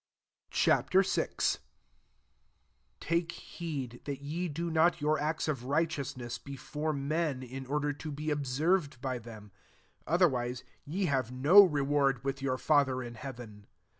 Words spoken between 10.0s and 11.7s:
otherwise, ye have no